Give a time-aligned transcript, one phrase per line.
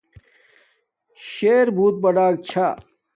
[1.29, 2.67] شر بُوٹ بڑک چھا